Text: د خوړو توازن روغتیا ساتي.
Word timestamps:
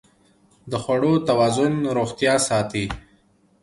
د 0.71 0.73
خوړو 0.83 1.13
توازن 1.27 1.73
روغتیا 1.97 2.35
ساتي. 2.47 2.85